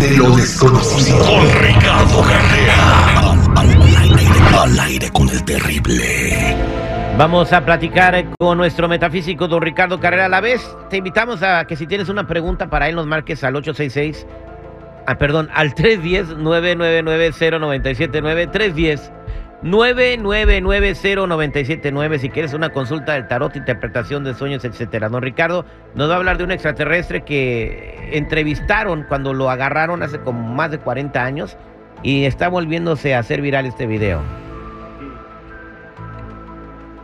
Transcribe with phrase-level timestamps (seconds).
[0.00, 1.18] De lo desconocido.
[1.18, 3.34] Con Ricardo Carrera.
[4.62, 6.56] Al, aire, con el terrible.
[7.18, 10.74] Vamos a platicar con nuestro metafísico don Ricardo Carrera a la vez.
[10.88, 14.26] Te invitamos a que si tienes una pregunta para él nos marques al 866,
[15.06, 19.12] ah, perdón, al 310-999-0979, 310
[19.62, 25.08] 9990979 si quieres una consulta del tarot, interpretación de sueños, etcétera.
[25.08, 25.64] Don Ricardo
[25.94, 30.70] nos va a hablar de un extraterrestre que entrevistaron cuando lo agarraron hace como más
[30.70, 31.58] de 40 años
[32.02, 34.22] y está volviéndose a hacer viral este video.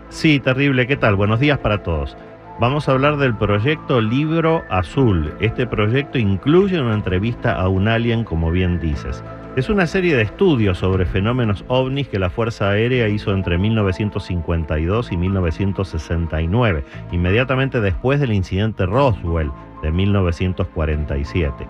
[0.09, 1.15] Sí, terrible, ¿qué tal?
[1.15, 2.17] Buenos días para todos.
[2.59, 5.35] Vamos a hablar del proyecto Libro Azul.
[5.41, 9.23] Este proyecto incluye una entrevista a un alien, como bien dices.
[9.57, 15.13] Es una serie de estudios sobre fenómenos ovnis que la Fuerza Aérea hizo entre 1952
[15.13, 19.51] y 1969, inmediatamente después del incidente Roswell
[19.83, 21.67] de 1947.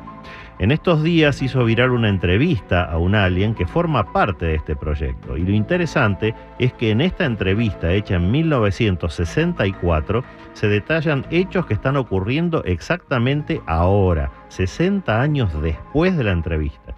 [0.59, 4.75] En estos días hizo viral una entrevista a un alien que forma parte de este
[4.75, 5.37] proyecto.
[5.37, 11.75] Y lo interesante es que en esta entrevista hecha en 1964 se detallan hechos que
[11.75, 16.97] están ocurriendo exactamente ahora, 60 años después de la entrevista.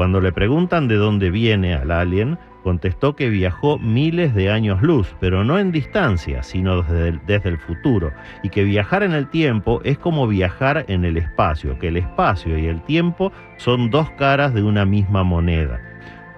[0.00, 5.14] Cuando le preguntan de dónde viene al alien, contestó que viajó miles de años luz,
[5.20, 8.10] pero no en distancia, sino desde el, futuro,
[8.42, 12.56] y que viajar en el tiempo es como viajar en el espacio, que el espacio
[12.56, 15.78] y el tiempo son dos caras de una misma moneda.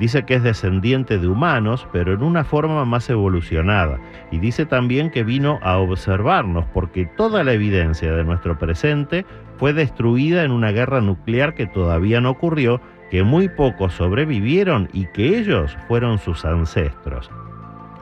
[0.01, 4.01] Dice que es descendiente de humanos, pero en una forma más evolucionada.
[4.33, 9.25] Y dice también que vino a observarnos, porque toda la evidencia de nuestro presente
[9.59, 12.81] fue destruida en una guerra nuclear que todavía no ocurrió,
[13.12, 17.31] que muy pocos sobrevivieron y que ellos fueron sus ancestros.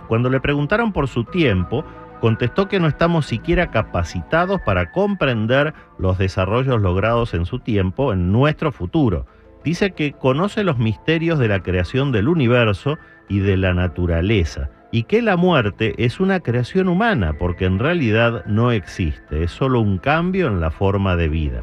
[0.06, 1.84] Cuando le preguntaron por su tiempo,
[2.20, 8.30] contestó que no estamos siquiera capacitados para comprender los desarrollos logrados en su tiempo en
[8.30, 9.26] nuestro futuro.
[9.64, 12.96] Dice que conoce los misterios de la creación del universo
[13.28, 18.44] y de la naturaleza, y que la muerte es una creación humana, porque en realidad
[18.46, 21.62] no existe, es solo un cambio en la forma de vida.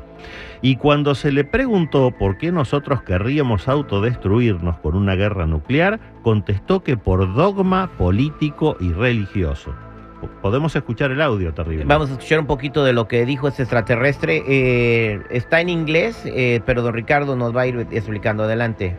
[0.62, 6.84] Y cuando se le preguntó por qué nosotros querríamos autodestruirnos con una guerra nuclear, contestó
[6.84, 9.74] que por dogma político y religioso.
[10.42, 11.86] Podemos escuchar el audio, terrible.
[11.86, 14.44] Vamos a escuchar un poquito de lo que dijo este extraterrestre.
[14.48, 18.44] Eh, está en inglés, eh, pero don Ricardo nos va a ir explicando.
[18.44, 18.98] Adelante.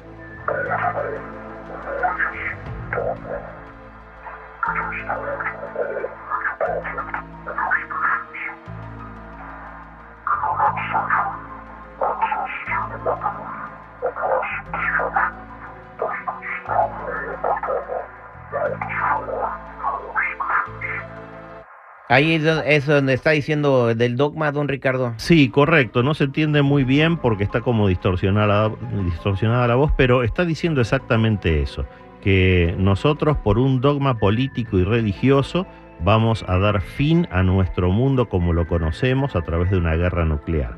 [22.11, 25.13] Ahí es donde está diciendo del dogma, don Ricardo.
[25.19, 26.03] Sí, correcto.
[26.03, 28.73] No se entiende muy bien porque está como distorsionada,
[29.05, 31.85] distorsionada la voz, pero está diciendo exactamente eso,
[32.23, 35.67] que nosotros por un dogma político y religioso
[36.01, 40.25] vamos a dar fin a nuestro mundo como lo conocemos a través de una guerra
[40.25, 40.77] nuclear.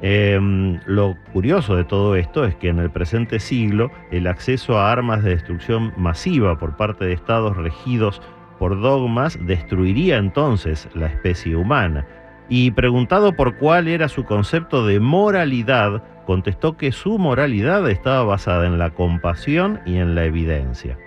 [0.00, 0.38] Eh,
[0.86, 5.24] lo curioso de todo esto es que en el presente siglo el acceso a armas
[5.24, 8.22] de destrucción masiva por parte de estados regidos
[8.58, 12.06] por dogmas destruiría entonces la especie humana.
[12.48, 18.66] Y preguntado por cuál era su concepto de moralidad, contestó que su moralidad estaba basada
[18.66, 20.98] en la compasión y en la evidencia.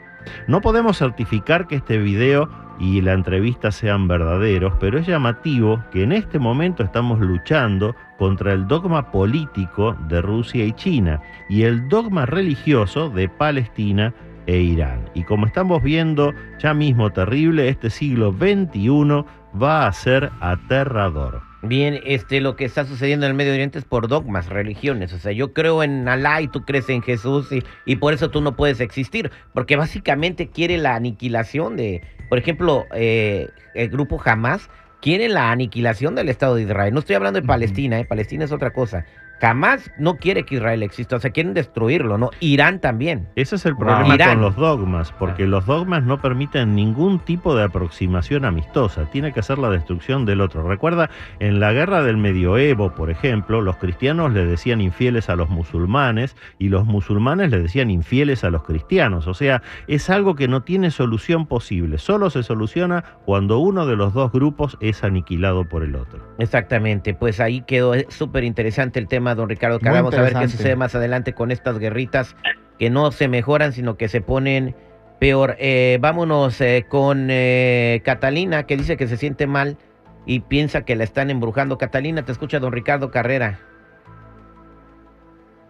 [0.48, 6.04] No podemos certificar que este video y la entrevista sean verdaderos, pero es llamativo que
[6.04, 11.88] en este momento estamos luchando contra el dogma político de Rusia y China y el
[11.90, 14.14] dogma religioso de Palestina
[14.48, 15.10] e Irán.
[15.14, 19.26] Y como estamos viendo ya mismo terrible, este siglo XXI
[19.62, 21.42] va a ser aterrador.
[21.64, 25.14] Bien, este, lo que está sucediendo en el Medio Oriente es por dogmas, religiones.
[25.14, 28.32] O sea, yo creo en Alá y tú crees en Jesús y, y por eso
[28.32, 29.32] tú no puedes existir.
[29.54, 34.70] Porque básicamente quiere la aniquilación de, por ejemplo, eh, el grupo Hamas
[35.02, 36.94] quiere la aniquilación del Estado de Israel.
[36.94, 38.06] No estoy hablando de Palestina, ¿eh?
[38.06, 39.06] Palestina es otra cosa.
[39.42, 42.30] Jamás no quiere que Israel exista, o sea, quieren destruirlo, ¿no?
[42.42, 43.28] Irán también.
[43.36, 47.64] Ese es el problema con los dogmas, porque los dogmas no permiten ningún tipo de
[47.64, 50.68] aproximación amistosa, tiene que ser la destrucción del otro.
[50.68, 51.10] Recuerda,
[51.40, 56.36] en la guerra del medioevo, por ejemplo, los cristianos le decían infieles a los musulmanes
[56.60, 60.62] y los musulmanes le decían infieles a los cristianos, o sea, es algo que no
[60.62, 65.82] tiene solución posible, solo se soluciona cuando uno de los dos grupos es aniquilado por
[65.82, 66.22] el otro.
[66.38, 70.48] Exactamente, pues ahí quedó súper interesante el tema don Ricardo que Vamos a ver qué
[70.48, 72.36] sucede más adelante con estas guerritas
[72.80, 74.76] que no se mejoran, sino que se ponen
[75.20, 75.56] peor.
[75.60, 79.78] Eh, vámonos eh, con eh, Catalina, que dice que se siente mal
[80.26, 81.78] y piensa que la están embrujando.
[81.78, 83.60] Catalina, te escucha don Ricardo Carrera.